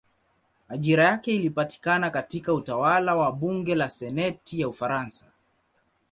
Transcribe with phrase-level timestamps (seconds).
[0.69, 5.25] Ajira yake ilipatikana katika utawala wa bunge la senati ya Ufaransa.